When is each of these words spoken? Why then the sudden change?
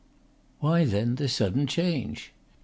Why 0.61 0.83
then 0.85 1.13
the 1.17 1.27
sudden 1.27 1.67
change? 1.67 2.33